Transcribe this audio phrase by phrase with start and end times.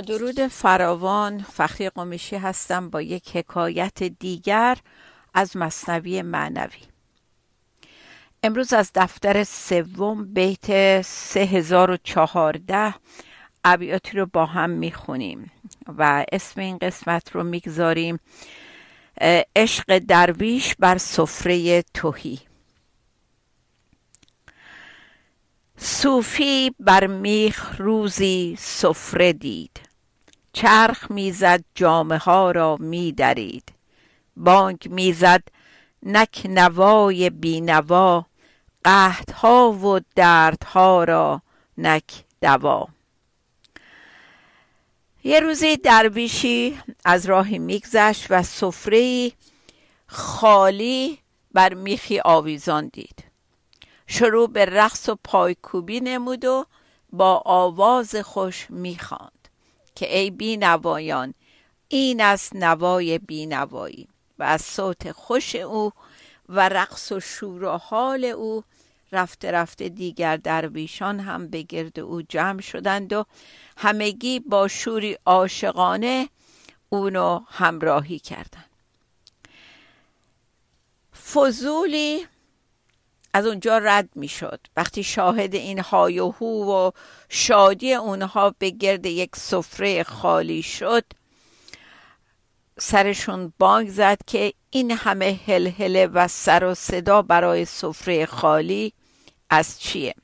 [0.00, 4.78] درود فراوان فخری قمیشی هستم با یک حکایت دیگر
[5.34, 6.80] از مصنوی معنوی.
[8.42, 12.94] امروز از دفتر سوم بیت 3014
[13.64, 15.52] ابیاتی رو با هم می‌خونیم
[15.98, 18.20] و اسم این قسمت رو می‌گذاریم
[19.56, 22.40] عشق درویش بر سفره توهی
[25.76, 29.87] صوفی بر میخ روزی سفره دید.
[30.60, 33.72] چرخ می‌زد جامه ها را میدرید.
[34.36, 35.42] بانگ می‌زد
[36.02, 38.26] نک نوای بینوا
[38.84, 41.42] قحطها و دردها را
[41.78, 42.88] نک دوا.
[45.24, 49.32] یه روزی درویشی از راهی میگذشت و سفره
[50.06, 51.18] خالی
[51.52, 53.24] بر میخی آویزان دید.
[54.06, 56.64] شروع به رقص و پایکوبی نمود و
[57.12, 59.37] با آواز خوش می‌خواند.
[59.98, 61.34] که ای بینوایان
[61.88, 65.92] این است نوای بینوایی و از صوت خوش او
[66.48, 68.64] و رقص و شور و حال او
[69.12, 73.24] رفته رفته دیگر درویشان هم به گرد او جمع شدند و
[73.76, 76.28] همگی با شوری عاشقانه
[76.88, 78.70] اونو همراهی کردند.
[81.32, 82.26] فضولی
[83.34, 86.90] از اونجا رد می شد وقتی شاهد این های و هو و
[87.28, 91.04] شادی اونها به گرد یک سفره خالی شد
[92.78, 98.92] سرشون بانگ زد که این همه هلهله و سر و صدا برای سفره خالی
[99.50, 100.14] از چیه؟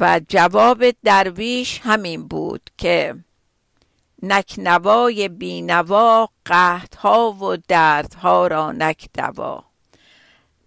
[0.00, 3.14] و جواب درویش همین بود که
[4.22, 9.67] نکنوای بینوا قهدها و دردها را نک دوا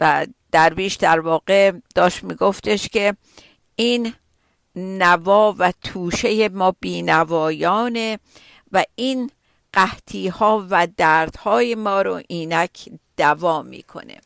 [0.01, 3.16] و درویش در واقع داشت میگفتش که
[3.75, 4.13] این
[4.75, 8.19] نوا و توشه ما بینوایانه
[8.72, 9.31] و این
[9.73, 14.22] قحطی ها و دردهای ما رو اینک دوا می‌کنه.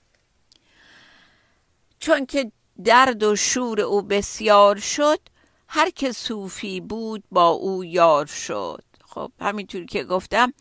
[1.99, 2.51] چون که
[2.83, 5.19] درد و شور او بسیار شد
[5.67, 8.83] هر که صوفی بود با او یار شد.
[9.05, 10.53] خب همینطور که گفتم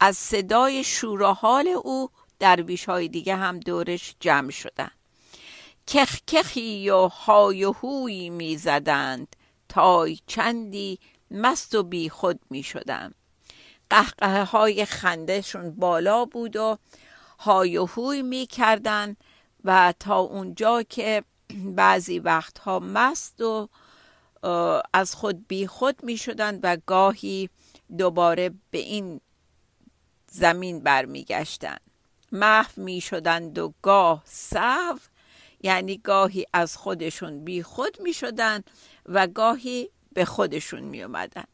[0.00, 4.90] از صدای شور حال او درویش های دیگه هم دورش جمع شدن.
[5.86, 9.36] کخکخی و های و هوی می زدند
[9.68, 10.98] تای چندی
[11.30, 13.14] مست و بی خود می شدن.
[13.90, 16.78] قهقه های خندهشون بالا بود و
[17.38, 19.16] های و هوی می کردن
[19.64, 21.24] و تا اونجا که
[21.64, 23.68] بعضی وقتها مست و
[24.92, 27.50] از خود بی خود می شدند و گاهی
[27.98, 29.20] دوباره به این
[30.30, 31.93] زمین برمیگشتند
[32.34, 34.98] محو می شدند و گاه سو
[35.62, 38.70] یعنی گاهی از خودشون بی خود می شدند
[39.06, 41.44] و گاهی به خودشون می اومدن.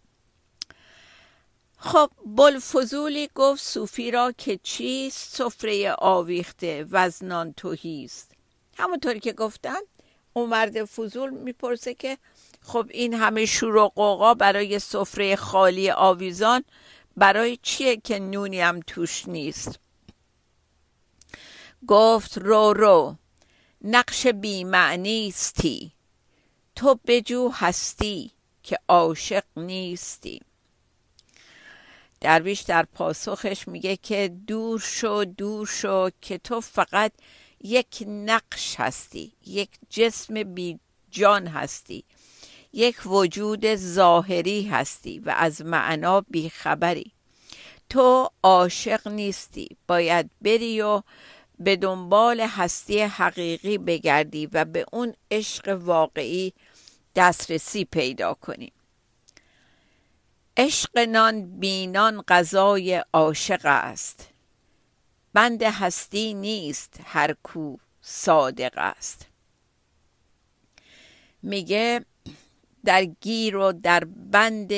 [1.79, 8.33] خب بلفضولی گفت صوفی را که چیست؟ سفره آویخته وزنان توهیست
[8.79, 9.81] همونطور که گفتن
[10.33, 12.19] اون مرد فضول می‌پرسه که
[12.63, 16.65] خب این همه شور و قوقا برای سفره خالی آویزان
[17.17, 19.79] برای چیه که نونی هم توش نیست؟
[21.87, 23.17] گفت رو رو
[23.83, 25.93] نقش بیمعنیستی
[26.77, 28.31] تو بجو هستی
[28.63, 30.41] که عاشق نیستی.
[32.21, 37.13] درویش در پاسخش میگه که دور شو دور شو که تو فقط
[37.61, 40.79] یک نقش هستی یک جسم بی
[41.11, 42.05] جان هستی
[42.73, 47.13] یک وجود ظاهری هستی و از معنا بیخبری.
[47.89, 51.03] تو عاشق نیستی باید بری و
[51.61, 56.53] به دنبال هستی حقیقی بگردی و به اون عشق واقعی
[57.17, 58.73] دسترسی پیدا کنی.
[60.57, 64.29] عشق نان بینان غذای عاشق است.
[65.35, 69.27] بند هستی نیست هر کو صادق است.
[71.43, 72.05] میگه
[72.85, 74.73] در گیر و در بند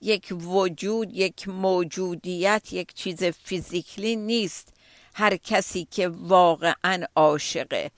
[0.00, 4.77] یک وجود یک موجودیت یک چیز فیزیکلی نیست.
[5.18, 7.90] هر کسی که واقعا عاشقه.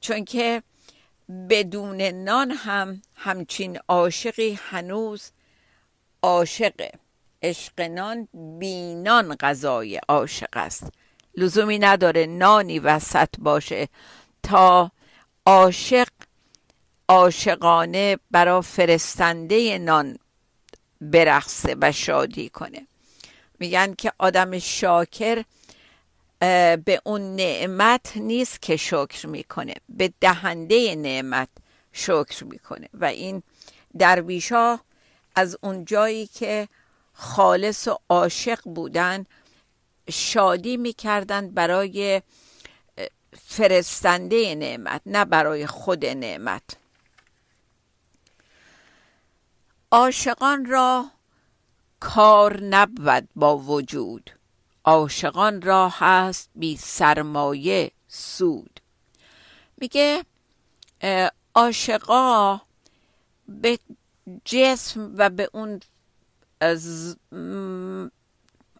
[0.00, 0.62] چون که
[1.50, 5.30] بدون نان هم همچین عاشقی هنوز
[6.22, 6.92] عاشقه
[7.42, 8.28] عشق نان
[8.58, 10.92] بینان غذای عاشق است.
[11.36, 13.88] لزومی نداره نانی وسط باشه
[14.42, 14.90] تا
[15.46, 16.08] عاشق
[17.08, 20.18] عاشقانه برا فرستنده نان
[21.00, 22.86] برقصه و شادی کنه.
[23.58, 25.44] میگن که آدم شاکر
[26.84, 29.74] به اون نعمت نیست که شکر می‌کنه.
[29.88, 31.48] به دهنده نعمت
[31.92, 32.88] شکر می‌کنه.
[32.94, 33.42] و این
[33.98, 34.80] درویش ها
[35.34, 36.68] از اون جایی که
[37.12, 39.26] خالص و عاشق بودن
[40.10, 42.22] شادی می‌کردن برای
[43.42, 46.62] فرستنده نعمت نه برای خود نعمت.
[49.90, 51.10] عاشقان را
[52.00, 54.37] کار نبود با وجود.
[54.88, 58.80] عاشقان را هست بی سرمایه سود.
[59.76, 60.24] میگه
[61.54, 62.60] عاشقا
[63.48, 63.78] به
[64.44, 65.80] جسم و به اون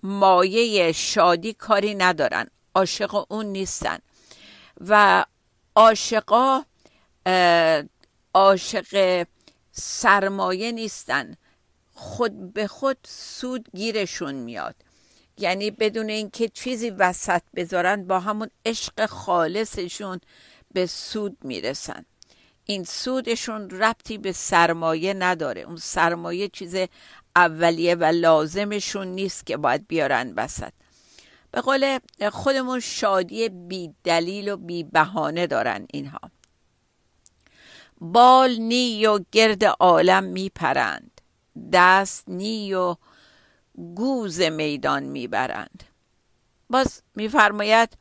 [0.02, 2.46] مایه شادی کاری ندارن.
[2.74, 3.98] عاشق اون نیستن.
[4.80, 5.24] و
[5.76, 6.62] عاشقا
[8.34, 9.26] عاشق
[9.72, 11.36] سرمایه نیستن.
[11.94, 14.74] خود به خود سود گیرشون میاد.
[15.38, 20.20] یعنی بدون اینکه چیزی وسط بذارن با همون عشق خالصشون
[20.74, 22.04] به سود می‌رسن.
[22.64, 25.60] این سودشون ربطی به سرمایه نداره.
[25.60, 26.76] اون سرمایه چیز
[27.36, 30.72] اولیه و لازمشون نیست که باید بیارن وسط.
[31.50, 31.98] به قول
[32.32, 36.20] خودمون شادی بی دلیل و بی بهانه دارن اینها.
[38.00, 41.20] بال نی و گرد عالم میپرند.
[41.72, 42.96] دست نی و
[43.78, 45.84] گوز میدان می‌برند.
[46.70, 47.96] باز میفرماید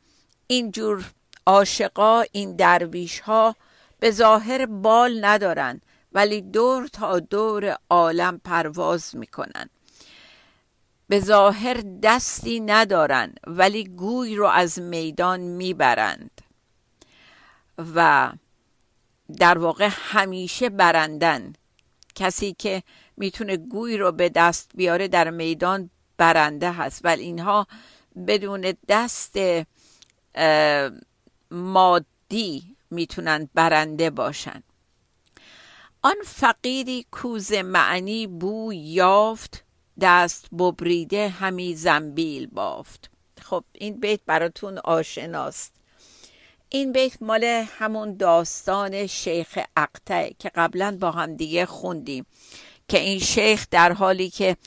[0.47, 1.11] اینجور
[1.45, 3.55] عاشقا این درویش ها
[3.99, 5.81] به ظاهر بال ندارند
[6.11, 9.69] ولی دور تا دور عالم پرواز می‌کنن
[11.07, 16.41] به ظاهر دستی ندارن ولی گوی رو از میدان می‌برند.
[17.95, 18.31] و
[19.37, 21.53] در واقع همیشه برندن.
[22.15, 22.83] کسی که
[23.17, 27.01] می‌تونه گوی رو به دست بیاره در میدان برنده هست.
[27.05, 27.67] ولی اینها
[28.27, 29.35] بدون دست
[31.51, 34.63] مادی می‌تونن برنده باشن.
[36.01, 39.63] آن فقیری کوز معنی بو یافت
[40.01, 43.09] دست ببریده همی زنبیل بافت.
[43.41, 45.73] خب این بیت براتون آشناست.
[46.69, 47.43] این بیت مال
[47.77, 52.25] همون داستان شیخ اقته که قبلا با هم دیگه خوندیم.
[52.87, 54.57] که این شیخ در حالی که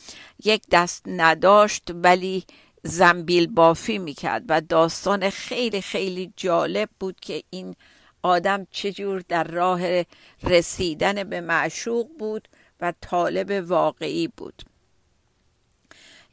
[0.45, 2.45] یک دست نداشت ولی
[2.83, 7.77] زنبیل بافی می‌کرد و داستان خیلی خیلی جالب بود که این
[8.23, 10.05] آدم چجور در راه
[10.43, 12.49] رسیدن به معشوق بود
[12.81, 14.63] و طالب واقعی بود.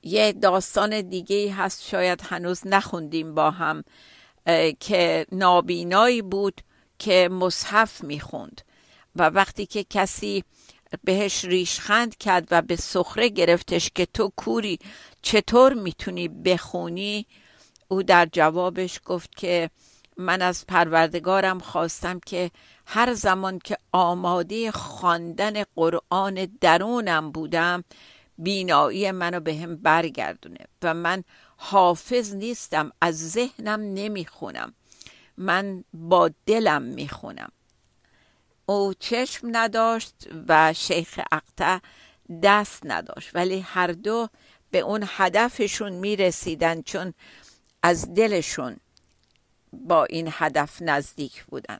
[0.04, 3.84] یه داستان دیگه هست شاید هنوز نخوندیم با هم
[4.80, 6.62] که نابینایی بود
[7.00, 8.62] که مصحف می‌خوند
[9.16, 10.44] و وقتی که کسی
[11.04, 14.80] بهش ریشخند کرد و به سخره گرفتش که تو کوری
[15.22, 17.26] چطور می‌تونی بخونی؟
[17.88, 19.70] او در جوابش گفت که
[20.18, 22.52] من از پروردگارم خواستم که
[22.86, 27.84] هر زمان که آماده خواندن قرآن درونم بودم
[28.38, 31.24] بینایی منو به هم برگردونه و من
[31.58, 34.74] حافظ نیستم از ذهنم نمی‌خونم.
[35.38, 37.52] من با دلم می‌خونم.
[38.70, 40.14] او چشم نداشت
[40.48, 41.80] و شیخ اقطع
[42.44, 43.30] دست نداشت.
[43.34, 44.30] ولی هر دو
[44.72, 47.14] به اون هدفشون می‌رسیدن چون
[47.84, 48.78] از دلشون
[49.74, 51.78] با این هدف نزدیک بودن.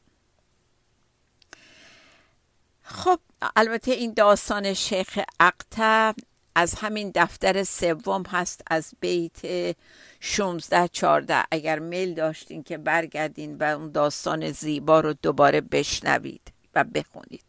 [2.82, 3.20] خب
[3.56, 6.14] البته این داستان شیخ اقتا
[6.56, 9.76] از همین دفتر سوم هست از بیت
[10.20, 16.57] 16 14 اگر میل داشتین که برگردین و اون داستان زیبا رو دوباره بشنوید.
[16.78, 17.44] و بخونید.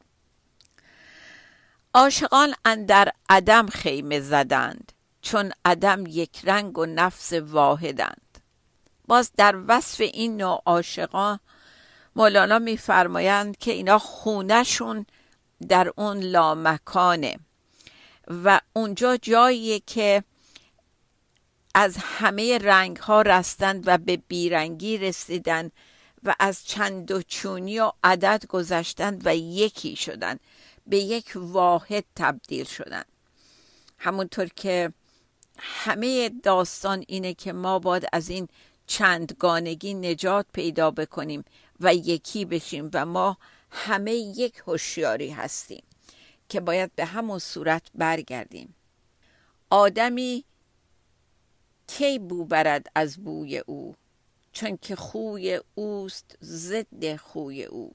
[1.95, 4.93] عاشقان اندر عدم خیمه زدند
[5.23, 8.39] چون عدم یک رنگ و نفس واحدند.
[9.07, 11.41] باز در وصف این نوع عاشقان
[12.17, 15.07] مولانا میفرمایند که اینا خونهشون
[15.69, 17.39] در اون لامکانه
[18.45, 20.25] و اونجا جاییه که
[21.75, 25.71] از همه رنگ ها رستند و به بیرنگی رسیدن
[26.29, 30.41] و از چند و چونی و عدد گذشتند و یکی شدند
[30.87, 33.07] به یک واحد تبدیل شدند
[33.99, 34.93] همونطور که
[35.59, 38.49] همه داستان اینه که ما باید از این
[38.87, 41.45] چندگانگی نجات پیدا بکنیم
[41.81, 43.39] و یکی بشیم و ما
[43.71, 45.83] همه یک هوشیاری هستیم
[46.49, 48.75] که باید به همون صورت برگردیم.
[49.71, 50.45] آدمی
[51.87, 53.95] کی بو برد از بوی او؟
[54.59, 57.93] چون که خوی اوست ضد خوی او.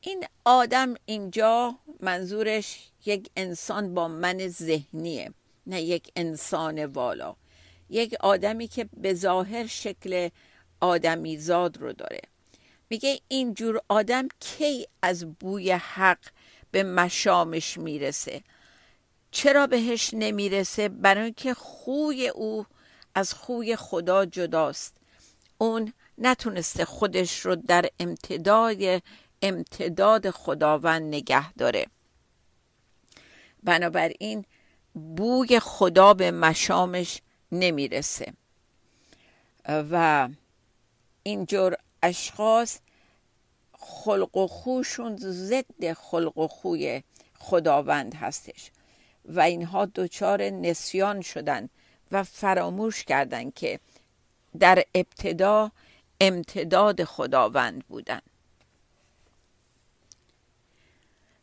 [0.00, 5.32] این آدم اینجا منظورش یک انسان با من ذهنیه
[5.66, 7.36] نه یک انسان والا.
[7.90, 10.28] یک آدمی که به ظاهر شکل
[10.80, 12.20] آدمی زاد رو داره.
[12.90, 16.20] میگه اینجور آدم کی از بوی حق
[16.70, 18.42] به مشامش می‌رسه؟
[19.30, 22.66] چرا بهش نمی‌رسه؟ برای اینکه خوی او
[23.14, 24.96] از خوی خدا جداست.
[25.58, 29.02] اون نتونسته خودش رو در امتداد
[29.42, 31.86] امتداد خداوند نگه داره.
[33.62, 34.44] بنابراین
[34.94, 37.22] بوی خدا به مشامش
[37.52, 38.32] نمی‌رسه.
[39.68, 40.28] و
[41.22, 42.78] اینجور اشخاص
[43.78, 47.02] خلق و خوشون ضد خلق و خوی
[47.38, 48.70] خداوند هستش.
[49.24, 51.68] و اینها دچار نسیان شدن
[52.12, 53.80] و فراموش کردند که
[54.58, 55.70] در ابتدا
[56.20, 58.20] امتداد خداوند بودن.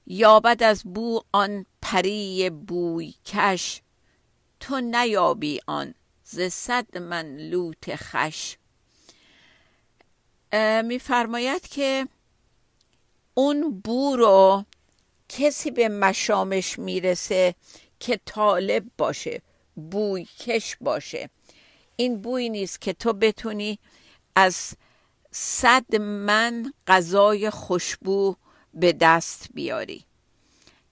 [0.07, 3.81] یابد از بو آن پری بوی کش
[4.59, 5.93] تو نیابی آن
[6.23, 8.57] ز صد من لوت خش
[10.83, 12.07] میفرماید که
[13.33, 14.65] اون بو رو
[15.29, 17.55] کسی به مشامش می‌رسه
[17.99, 19.41] که طالب باشه
[19.75, 21.29] بوی کش باشه.
[21.95, 23.79] این بوی نیست که تو بتونی
[24.35, 24.73] از
[25.31, 28.35] صد من غذای خوشبو
[28.73, 30.05] به دست بیاری.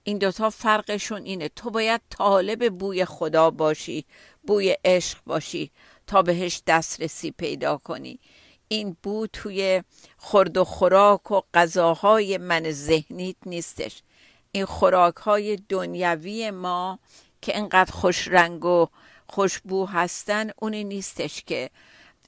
[0.04, 1.48] این دوتا فرقشون اینه.
[1.48, 4.04] تو باید طالب بوی خدا باشی
[4.46, 5.70] بوی عشق باشی
[6.06, 8.18] تا بهش دسترسی پیدا کنی.
[8.68, 9.82] این بو توی
[10.16, 14.02] خورد و خوراک و غذاهای من ذهنیت نیستش.
[14.52, 16.98] این خوراک های دنیوی ما
[17.42, 18.86] که انقدر خوش رنگ و
[19.32, 21.70] خوشبو هستن اونی نیستش که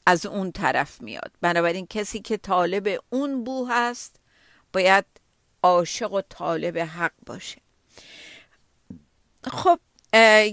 [0.06, 1.32] از اون طرف میاد.
[1.40, 4.16] بنابراین کسی که طالب اون بو هست
[4.72, 5.04] باید
[5.62, 7.60] عاشق و طالب حق باشه.
[9.44, 9.78] خب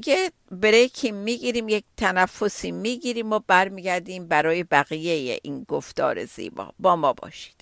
[0.05, 6.73] یه بریکی می‌گیریم یک تنفسی می‌گیریم و برمیگردیم برای بقیه این گفتار زیبا.
[6.79, 7.60] با ما باشید.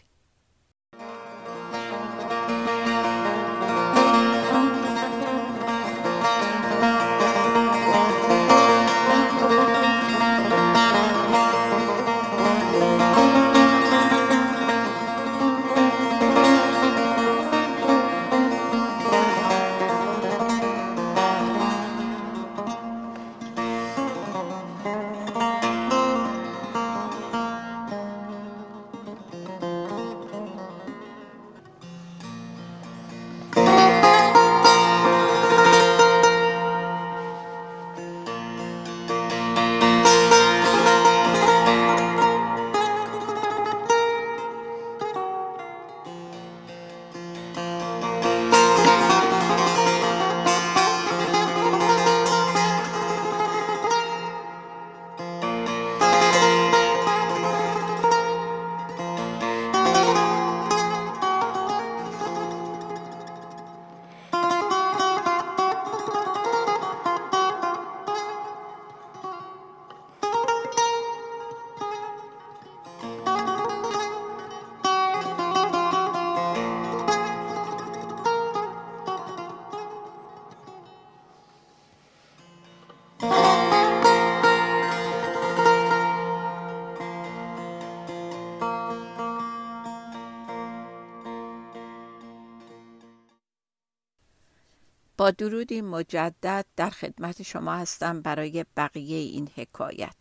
[95.31, 100.15] درودی مجدد در خدمت شما هستم برای بقیه این حکایت.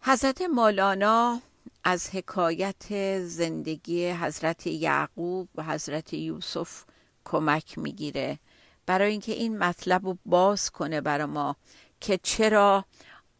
[0.00, 1.40] حضرت مولانا
[1.84, 6.84] از حکایت زندگی حضرت یعقوب و حضرت یوسف
[7.24, 8.38] کمک می‌گیره.
[8.86, 11.56] برای اینکه این مطلب رو باز کنه برای ما
[12.00, 12.84] که چرا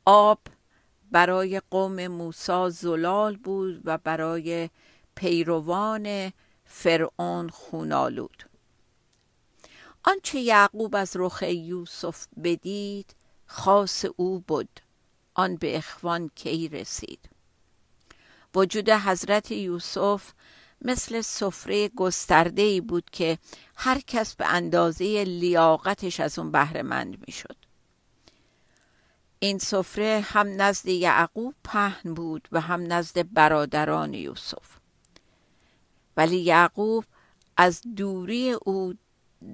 [0.04, 0.40] آب
[1.10, 4.70] برای قوم موسی زلال بود و برای
[5.14, 6.32] پیروان
[6.64, 8.47] فرعون خونالود.
[10.04, 13.14] آنچه یعقوب از رخ یوسف بدید
[13.46, 14.80] خاص او بود
[15.34, 17.28] آن به اخوان کی رسید.
[18.54, 20.32] وجود حضرت یوسف
[20.82, 23.38] مثل سفره گسترده ای بود که
[23.76, 27.56] هر کس به اندازه لیاقتش از اون بهره مند می‌شد.
[29.38, 34.78] این سفره هم نزد یعقوب پهن بود و هم نزد برادران یوسف.
[36.16, 37.04] ولی یعقوب
[37.56, 38.94] از دوری او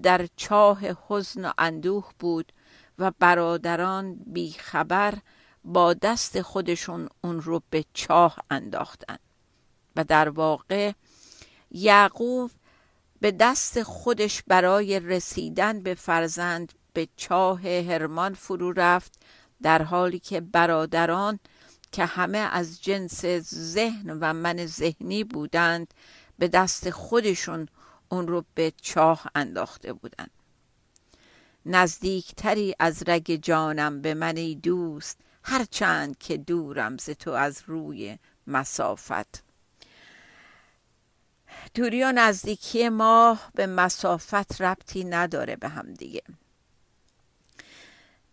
[0.03, 2.53] در چاه حزن و اندوه بود
[2.99, 5.14] و برادران بیخبر
[5.64, 9.17] با دست خودشون اون رو به چاه انداختن.
[9.97, 10.93] و در واقع
[11.71, 12.50] یعقوب
[13.21, 19.12] به دست خودش برای رسیدن به فرزند به چاه هرمان فرو رفت
[19.62, 21.38] در حالی که برادران
[21.93, 23.25] که همه از جنس
[23.55, 25.95] ذهن و من ذهنی بودند
[26.38, 27.69] به دست خودشون
[28.09, 30.31] اون رو به چاه انداخته بودند
[31.67, 38.19] نزدیکتری از رگ جانم به من ای دوست هرچند که دورم ز تو از روی
[38.47, 39.45] مسافت.
[41.75, 46.23] دوری و نزدیکی ما به مسافت ربطی نداره به هم دیگه.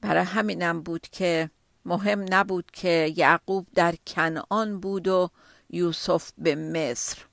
[0.02, 1.50] برای همینم بود که
[1.86, 5.30] مهم نبود که یعقوب در کنعان بود و
[5.70, 7.26] یوسف به مصر.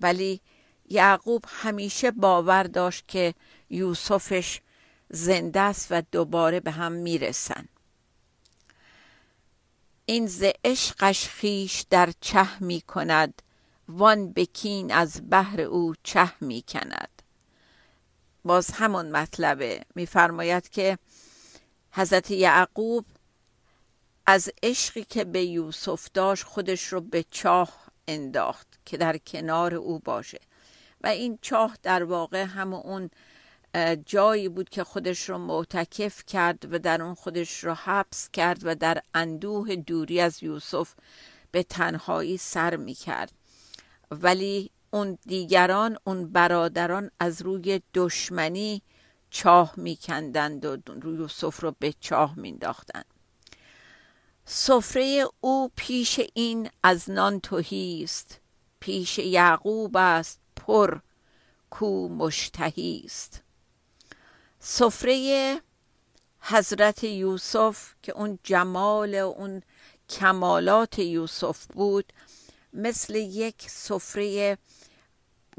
[0.00, 0.40] ولی
[0.88, 3.34] یعقوب همیشه باور داشت که
[3.70, 4.60] یوسفش
[5.10, 7.68] زنده است و دوباره به هم می‌رسن.
[10.06, 13.42] این ز عشقش خیش در چه می کند
[13.88, 17.22] وان بکین از بحر او چه می کند
[18.44, 20.98] باز همون مطلبه میفرماید که
[21.92, 23.04] حضرت یعقوب
[24.26, 29.98] از عشقی که به یوسف داشت خودش رو به چاه انداخت که در کنار او
[29.98, 30.40] باشه.
[31.00, 33.10] و این چاه در واقع هم اون
[34.06, 38.74] جایی بود که خودش رو معتکف کرد و در اون خودش رو حبس کرد و
[38.74, 40.94] در اندوه دوری از یوسف
[41.50, 43.32] به تنهایی سر می کرد
[44.10, 48.82] ولی اون دیگران اون برادران از روی دشمنی
[49.30, 53.04] چاه میکندند و روی یوسف رو به چاه مینداختند
[54.48, 58.40] سفره او پیش این از نان توهی است.
[58.80, 60.40] پیش یعقوب است.
[60.66, 60.98] پر
[61.70, 63.42] کو مشتهی است.
[64.58, 65.60] سفره
[66.40, 69.62] حضرت یوسف که اون جمال و اون
[70.10, 72.12] کمالات یوسف بود
[72.72, 74.58] مثل یک سفره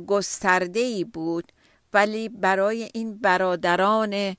[0.07, 1.51] گسترده ای بود
[1.93, 4.35] ولی برای این برادران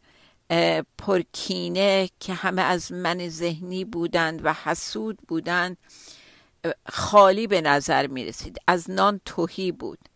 [0.99, 5.77] پرکینه که همه از من ذهنی بودند و حسود بودند
[6.89, 10.08] خالی به نظر می رسید از نان توهی بود.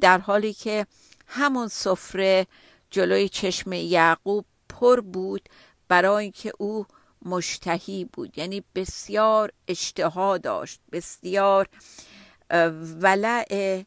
[0.00, 0.86] در حالی که
[1.26, 2.46] همون سفره
[2.90, 5.48] جلوی چشم یعقوب پر بود
[5.88, 6.86] برای اینکه او
[7.22, 8.38] مشتهی بود.
[8.38, 11.68] یعنی بسیار اشتها داشت بسیار
[13.00, 13.82] ولع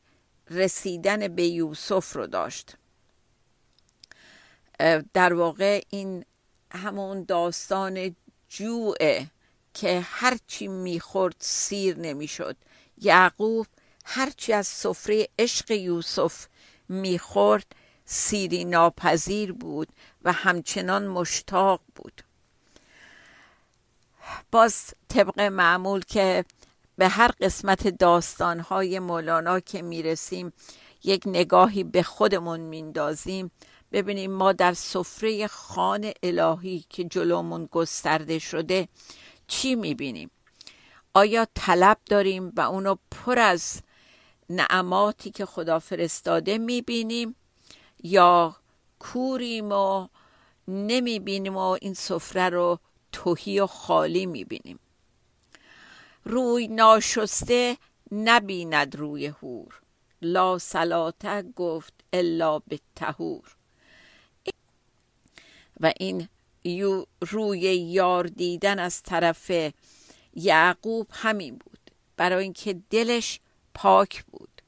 [0.50, 2.76] رسیدن به یوسف رو داشت.
[5.14, 6.26] در واقع این
[6.72, 8.16] همون داستان
[8.50, 9.28] جوعه
[9.74, 12.56] که هرچی می‌خورد سیر نمی‌شد.
[12.98, 13.68] یعقوب
[14.06, 16.48] هرچی از سفره عشق یوسف
[16.90, 17.66] می‌خورد
[18.06, 19.88] سیری ناپذیر بود
[20.24, 22.22] و همچنان مشتاق بود.
[24.52, 26.46] باز طبق معمول که
[26.98, 30.54] به هر قسمت داستانهای مولانا که می‌رسیم
[31.04, 33.52] یک نگاهی به خودمون میندازیم
[33.92, 38.88] ببینیم ما در سفره خان الهی که جلومون گسترده شده
[39.48, 40.32] چی می‌بینیم؟
[41.14, 43.82] آیا طلب داریم و اونو پر از
[44.50, 47.36] نعماتی که خدا فرستاده می‌بینیم
[48.04, 48.56] یا
[49.00, 50.08] کوریم و
[50.68, 52.80] نمی‌بینیم و این سفره رو
[53.12, 54.80] توهی و خالی می‌بینیم.
[56.24, 57.78] روی ناشسته
[58.12, 59.82] نبیند روی هور
[60.22, 63.56] لا سلاته گفت الا به تهور
[65.80, 66.28] و این
[67.22, 69.52] روی یار دیدن از طرف
[70.34, 71.92] یعقوب همین بود.
[72.18, 73.40] برای اینکه دلش
[73.76, 74.62] پاک بود.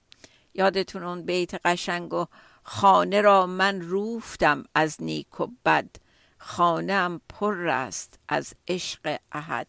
[0.54, 2.26] یادتون اون بیت قشنگ و
[2.64, 5.90] خانه را من روفتم از نیک و بد.
[6.38, 9.68] خانه پر است از عشق احد.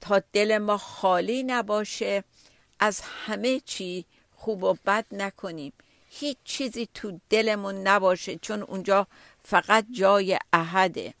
[0.00, 2.24] تا دل ما خالی نباشه
[2.80, 5.72] از همه چی خوب و بد نکنیم.
[6.08, 9.06] هیچ چیزی تو دلمون نباشه چون اونجا
[9.44, 11.14] فقط جای احده.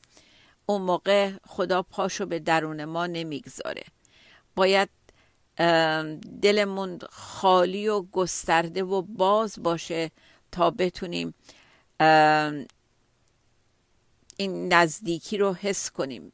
[0.66, 3.84] اون موقع خدا پاشو به درون ما نمی‌گذاره.
[4.56, 4.88] باید
[6.42, 10.10] دلمون خالی و گسترده و باز باشه
[10.52, 11.34] تا بتونیم
[14.36, 16.32] این نزدیکی رو حس کنیم.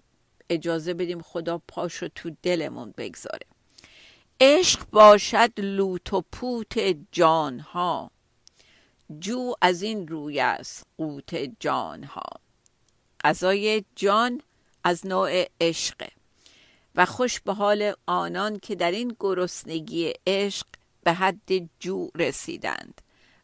[0.51, 3.47] اجازه بدیم خدا پاشو تو دلمون بگذاره.
[4.41, 8.11] عشق باشد لوت و پوت جانها.
[9.19, 12.27] جو از این روی است قوت جانها.
[13.25, 14.43] غذای جان
[14.85, 16.09] از نوع عشقه
[16.95, 20.67] و خوش به حال آنان که در این گرسنگی عشق
[21.03, 23.01] به حد جو رسیدند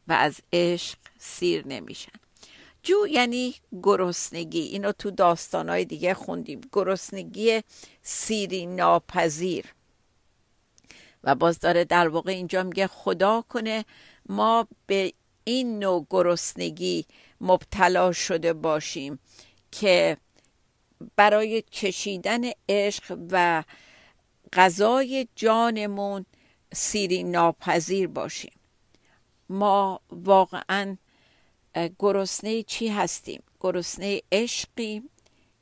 [0.08, 2.12] و از عشق سیر نمیشن.
[2.82, 6.60] جو یعنی گرسنگی اینو تو داستانهای دیگه خوندیم.
[6.72, 7.62] گرسنگی
[8.02, 9.64] سیری ناپذیر.
[11.24, 13.84] و باز داره در واقع اینجا میگه خدا کنه
[14.28, 15.12] ما به
[15.44, 17.06] این نوع گرسنگی
[17.40, 19.18] مبتلا شده باشیم
[19.70, 20.16] که
[21.16, 23.64] برای کشیدن عشق و
[24.52, 26.26] غذای جانمون
[26.72, 28.52] سیری ناپذیر باشیم.
[29.48, 30.96] ما واقعا
[31.98, 35.02] گرسنه چی هستیم؟ گرسنه عشقی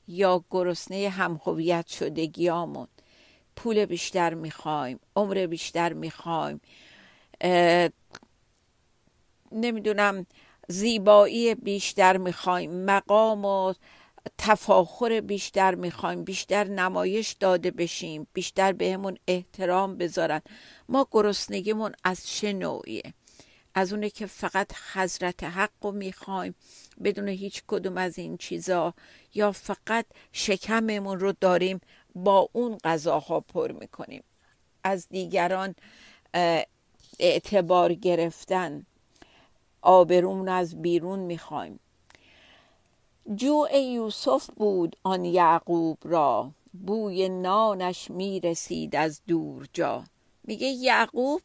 [0.08, 2.88] یا گرسنه همهویت شدگیامون؟
[3.56, 6.60] پول بیشتر می‌خوایم عمر بیشتر می‌خوایم
[9.52, 10.26] نمی‌دونم
[10.68, 13.74] زیبایی بیشتر می‌خوایم مقام و
[14.38, 20.40] تفاخر بیشتر می‌خوایم بیشتر نمایش داده بشیم بیشتر بهمون احترام بذارن.
[20.88, 23.14] ما گرسنگیمون از چه نوعیه؟
[23.74, 26.54] از اونه که فقط حضرت حق رو می‌خوایم
[27.04, 28.94] بدون هیچ کدوم از این چیزا
[29.34, 31.80] یا فقط شکممون رو داریم
[32.14, 34.24] با اون غذاها پر می‌کنیم؟
[34.84, 35.74] از دیگران
[37.18, 38.86] اعتبار گرفتن
[39.82, 41.80] آبرومون از بیرون می‌خوایم.
[43.36, 46.50] جوع یوسف بود آن یعقوب را.
[46.72, 50.04] بوی نانش می‌رسید از دور جا.
[50.44, 51.42] میگه یعقوب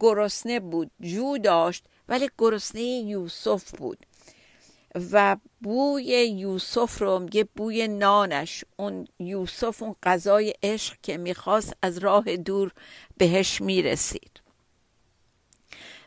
[0.00, 4.06] گرسنه بود جو داشت ولی گرسنه یوسف بود.
[5.12, 6.04] و بوی
[6.36, 8.64] یوسف رو میگه بوی نانش.
[8.76, 12.72] اون یوسف اون غذای عشق که می‌خواست از راه دور
[13.16, 14.40] بهش می‌رسید.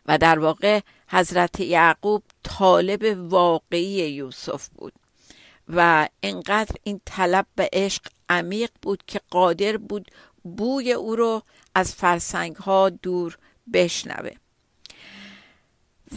[0.06, 4.94] و در واقع حضرت یعقوب طالب واقعی یوسف بود
[5.68, 10.12] و انقدر این طلب به عشق عمیق بود که قادر بود
[10.44, 11.44] بوی او رو
[11.76, 13.38] از فرسنگ ها دور
[13.74, 14.32] بشنوه.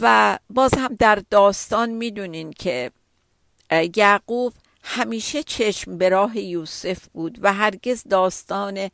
[0.01, 2.91] و باز هم در داستان می‌دونین که
[3.95, 4.53] یعقوب
[4.83, 8.89] همیشه چشم به راه یوسف بود و هرگز داستان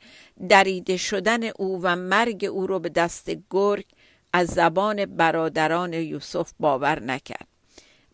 [0.50, 3.86] دریده شدن او و مرگ او رو به دست گرگ
[4.34, 7.48] از زبان برادران یوسف باور نکرد.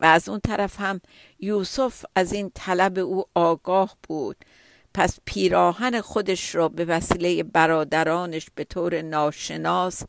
[0.01, 1.01] و از اون طرف هم
[1.39, 4.37] یوسف از این طلب او آگاه بود.
[4.93, 10.03] پس پیراهن خودش را به وسیله برادرانش به طور ناشناس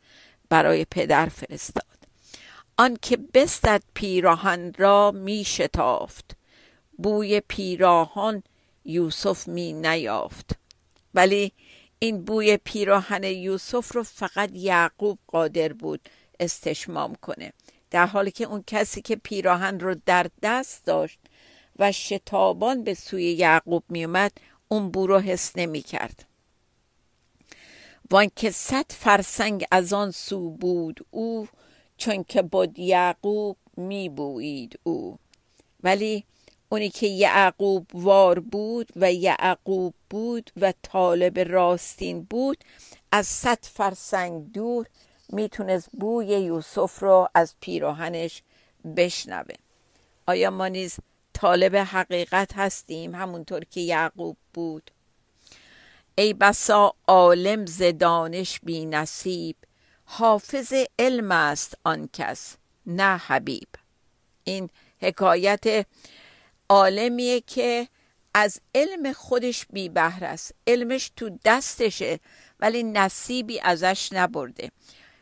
[0.49, 1.83] برای پدر فرستاد.
[2.77, 6.37] آنکه بستد پیراهن را می شتافت.
[6.97, 8.43] بوی پیراهن
[8.85, 10.51] یوسف می نیافت.
[11.13, 11.53] ولی
[11.99, 17.53] این بوی پیراهن یوسف رو فقط یعقوب قادر بود استشمام کنه.
[17.91, 21.19] در حالی که اون کسی که پیراهن رو در دست داشت
[21.79, 24.31] و شتابان به سوی یعقوب میومد
[24.67, 26.25] اون بو رو حس نمی کرد.
[28.11, 31.47] وان که صد فرسنگ از آن سو بود او
[31.97, 35.19] چون که بود یعقوب می بوید او.
[35.83, 36.25] ولی
[36.69, 42.57] اونی که یعقوب وار بود و یعقوب بود و طالب راستین بود
[43.11, 44.85] از صد فرسنگ دور
[45.29, 48.41] می‌تونست بوی یوسف رو از پیراهنش
[48.97, 49.55] بشنوه.
[50.27, 50.97] آیا ما نیز
[51.33, 54.91] طالب حقیقت هستیم همونطور که یعقوب بود؟
[56.15, 59.55] ای بسا عالم ز دانش بی نصیب
[60.05, 63.67] حافظ علم است آن کس نه حبیب.
[64.43, 64.69] این
[65.01, 65.85] حکایت
[66.69, 67.87] عالمیه که
[68.33, 70.55] از علم خودش بی بهر است.
[70.67, 72.19] علمش تو دستشه
[72.59, 74.71] ولی نصیبی ازش نبرده.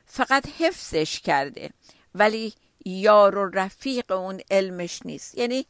[0.05, 1.69] فقط حفظش کرده
[2.15, 2.53] ولی
[2.86, 5.38] یار و رفیق اون علمش نیست.
[5.38, 5.65] یعنی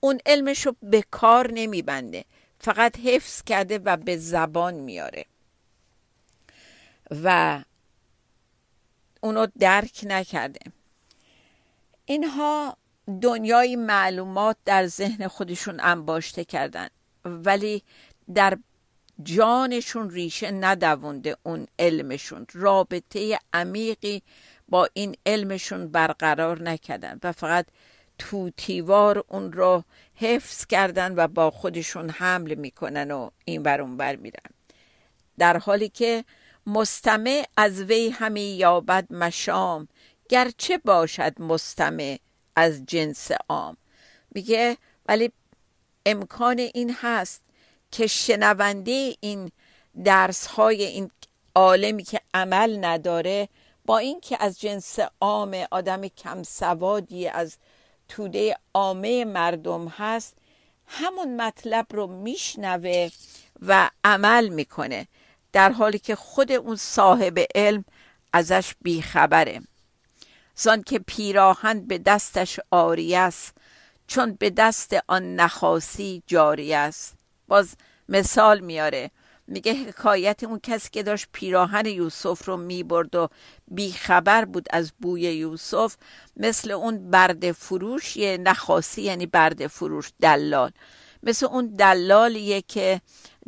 [0.00, 2.24] اون علمش رو به کار نمیبنده.
[2.60, 5.24] فقط حفظ کرده و به زبان میاره.
[7.10, 7.60] و
[9.20, 10.60] اونو درک نکرده.
[12.04, 12.76] اینها
[13.22, 16.88] دنیای معلومات در ذهن خودشون انباشته کردن.
[17.24, 17.82] ولی
[18.34, 18.58] در
[19.22, 22.46] جانشون ریشه ندوونده اون علمشون.
[22.52, 24.22] رابطه عمیقی
[24.68, 27.66] با این علمشون برقرار نکردن و فقط
[28.18, 34.16] توتیوار اون رو حفظ کردن و با خودشون حمل می‌کنن و این بر اون بر
[34.16, 34.50] میرن.
[35.38, 36.24] در حالی که
[36.66, 39.88] مستمع از وی همی یابد مشام
[40.28, 42.18] گرچه باشد مستمع
[42.58, 43.76] از جنس عام.
[44.34, 45.32] میگه ولی
[46.06, 47.42] امکان این هست
[47.90, 49.50] که شنونده این
[50.04, 51.10] درس های این
[51.54, 53.48] عالمی که عمل نداره
[53.86, 57.56] با اینکه از جنس عام آدم کم سوادی از
[58.08, 60.36] توده عامه مردم هست
[60.86, 63.08] همون مطلب رو میشنوه
[63.62, 65.08] و عمل می‌کنه
[65.52, 67.84] در حالی که خود اون صاحب علم
[68.32, 69.60] ازش بیخبره.
[70.58, 73.54] زان که پیراهن به دستش آری است
[74.06, 77.14] چون به دست آن نخاسی جاری است.
[77.48, 77.76] باز
[78.08, 79.10] مثال میاره
[79.46, 83.28] میگه حکایت اون کسی که داشت پیراهن یوسف رو می‌برد و
[83.68, 85.96] بیخبر بود از بوی یوسف
[86.36, 90.70] مثل اون برد فروش یه نخاسی یعنی برد فروش دلال.
[91.22, 93.00] مثل اون دلالیه که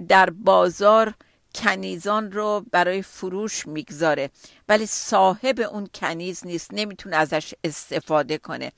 [0.09, 1.15] در بازار
[1.55, 4.31] کنیزان رو برای فروش می‌گذاره.
[4.69, 6.71] ولی صاحب اون کنیز نیست.
[6.75, 8.73] نمی‌تونه ازش استفاده کنه.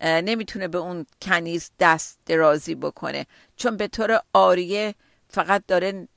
[0.00, 3.26] نمی‌تونه به اون کنیز دست درازی بکنه.
[3.56, 4.94] چون به طور آریه
[5.28, 6.08] فقط داره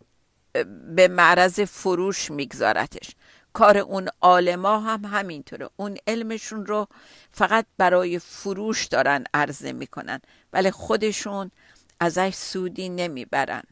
[0.96, 3.10] به معرض فروش میگذارتش.
[3.54, 5.70] کار اون عالما هم همینطوره.
[5.76, 6.88] اون علمشون رو
[7.32, 10.22] فقط برای فروش دارن عرضه می‌کنن.
[10.54, 11.52] ولی خودشون
[12.00, 13.64] ازش سودی نمی‌برن.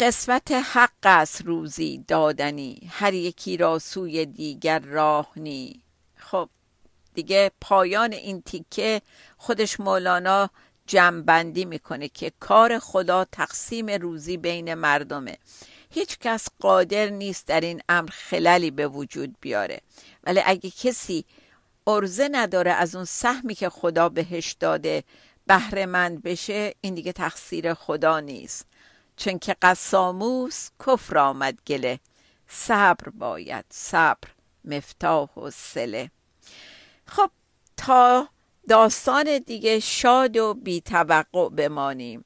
[0.00, 5.82] قسمت حق است روزی دادنی هر یکی را سوی دیگر راه نی
[6.16, 6.48] خب
[7.14, 9.02] دیگه پایان این تیکه
[9.36, 10.50] خودش مولانا
[10.86, 15.38] جمعبندی می‌کنه که کار خدا تقسیم روزی بین مردمه.
[15.90, 19.80] هیچ کس قادر نیست در این امر خللی به وجود بیاره.
[20.24, 21.24] ولی اگه کسی
[21.86, 25.04] ارزه نداره از اون سهمی که خدا بهش داده
[25.46, 28.66] بهرهمند بشه این دیگه تقصیر خدا نیست.
[29.16, 32.00] چون که قساموس کفر آمد گله.
[32.48, 34.28] صبر باید صبر
[34.64, 36.10] مفتاح و سله
[37.06, 37.30] خب
[37.76, 38.28] تا
[38.68, 42.24] داستان دیگه شاد و بی توقع بمانیم.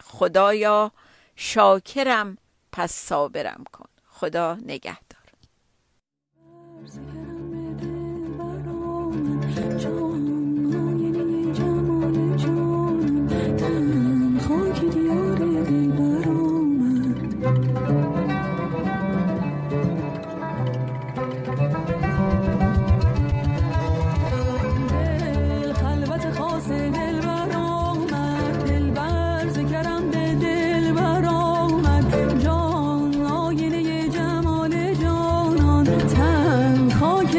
[0.00, 0.92] خدایا
[1.36, 2.38] شاکرم
[2.72, 3.88] پس صابرم کن.
[4.06, 5.22] خدا نگهدار.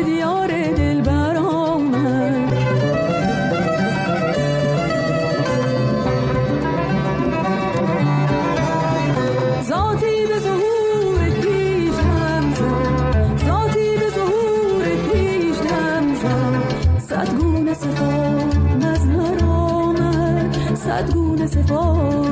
[0.06, 2.48] دیار دل برامن
[9.70, 16.64] ذاتی به ظهور پیش هم زن ذاتی به ظهور پیش هم زن
[17.00, 18.34] صد گونه صفا
[18.82, 20.76] نظر آمد.
[20.76, 22.23] صد گونه صفا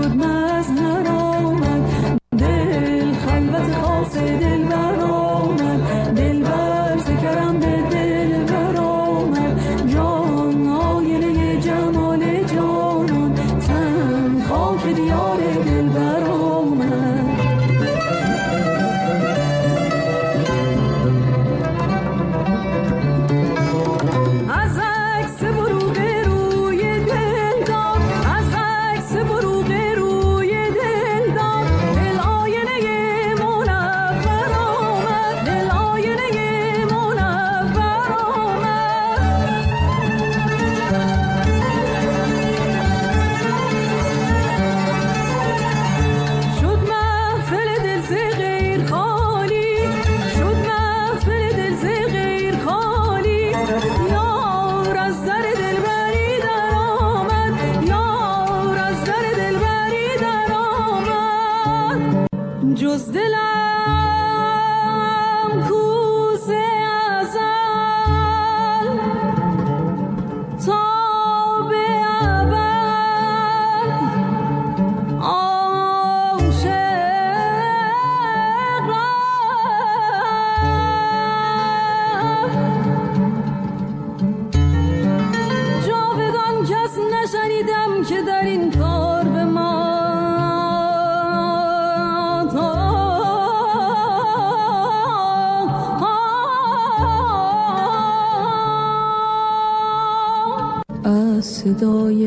[101.41, 102.23] صدای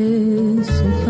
[0.63, 1.04] سخن